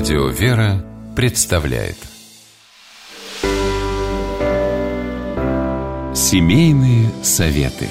[0.00, 0.82] Радио «Вера»
[1.14, 1.98] представляет
[6.14, 7.86] Семейные советы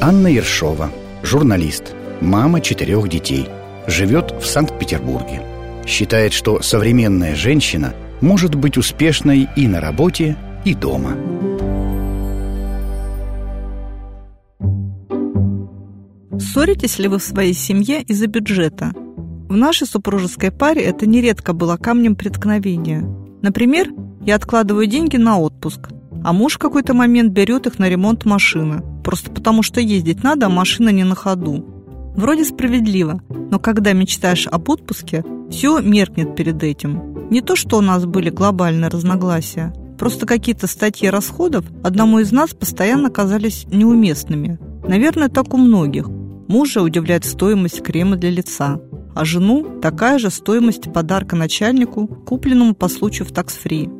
[0.00, 0.90] Анна Ершова,
[1.22, 3.46] журналист, мама четырех детей,
[3.86, 5.42] живет в Санкт-Петербурге.
[5.86, 11.12] Считает, что современная женщина может быть успешной и на работе, и дома.
[16.40, 18.92] Ссоритесь ли вы в своей семье из-за бюджета?
[19.48, 23.08] В нашей супружеской паре это нередко было камнем преткновения.
[23.40, 23.88] Например,
[24.20, 25.88] я откладываю деньги на отпуск,
[26.22, 30.46] а муж в какой-то момент берет их на ремонт машины, просто потому что ездить надо,
[30.46, 31.64] а машина не на ходу.
[32.14, 37.30] Вроде справедливо, но когда мечтаешь об отпуске, все меркнет перед этим.
[37.30, 42.50] Не то, что у нас были глобальные разногласия, просто какие-то статьи расходов одному из нас
[42.50, 44.58] постоянно казались неуместными.
[44.86, 46.06] Наверное, так у многих.
[46.48, 48.80] Мужа удивляет стоимость крема для лица,
[49.18, 53.90] а жену такая же стоимость подарка начальнику, купленному по случаю в такс-фри.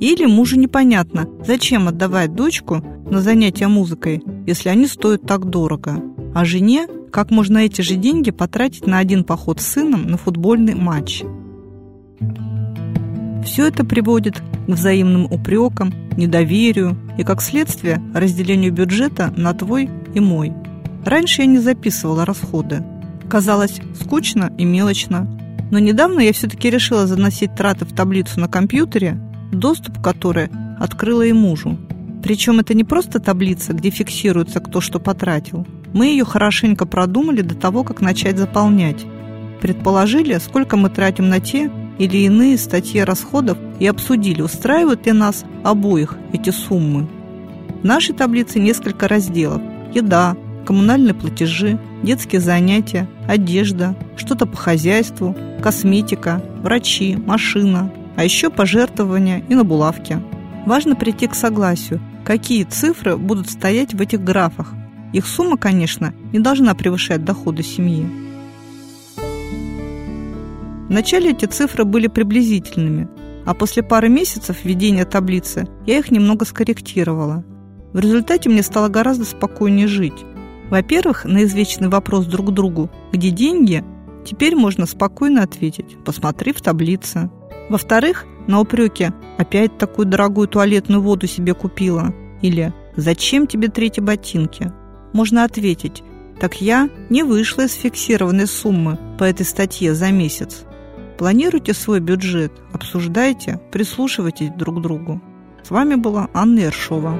[0.00, 6.02] Или мужу непонятно, зачем отдавать дочку на занятия музыкой, если они стоят так дорого,
[6.34, 10.74] а жене как можно эти же деньги потратить на один поход с сыном на футбольный
[10.74, 11.24] матч.
[13.44, 20.20] Все это приводит к взаимным упрекам, недоверию и, как следствие, разделению бюджета на твой и
[20.20, 20.54] мой–
[21.04, 22.82] Раньше я не записывала расходы.
[23.34, 25.26] Казалось скучно и мелочно.
[25.72, 31.22] Но недавно я все-таки решила заносить траты в таблицу на компьютере, доступ к которой открыла
[31.22, 31.76] и мужу.
[32.22, 35.66] Причем это не просто таблица, где фиксируется кто что потратил.
[35.92, 39.04] Мы ее хорошенько продумали до того, как начать заполнять.
[39.60, 45.44] Предположили, сколько мы тратим на те или иные статьи расходов и обсудили, устраивают ли нас
[45.64, 47.08] обоих эти суммы.
[47.82, 49.60] В нашей таблице несколько разделов.
[49.92, 59.44] Еда, коммунальные платежи, детские занятия, одежда, что-то по хозяйству, косметика, врачи, машина, а еще пожертвования
[59.48, 60.20] и на булавке.
[60.66, 64.72] Важно прийти к согласию, какие цифры будут стоять в этих графах.
[65.12, 68.06] Их сумма, конечно, не должна превышать доходы семьи.
[70.88, 73.08] Вначале эти цифры были приблизительными,
[73.46, 77.44] а после пары месяцев введения таблицы я их немного скорректировала.
[77.92, 80.24] В результате мне стало гораздо спокойнее жить.
[80.70, 83.84] Во-первых, на извечный вопрос друг другу «Где деньги?»
[84.24, 87.30] теперь можно спокойно ответить «Посмотри в таблице».
[87.68, 94.72] Во-вторых, на упреки «Опять такую дорогую туалетную воду себе купила» или «Зачем тебе третьи ботинки?»
[95.12, 96.02] можно ответить
[96.40, 100.64] «Так я не вышла из фиксированной суммы по этой статье за месяц».
[101.18, 105.20] Планируйте свой бюджет, обсуждайте, прислушивайтесь друг к другу.
[105.62, 107.18] С вами была Анна Ершова.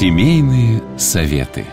[0.00, 1.66] Семейные советы.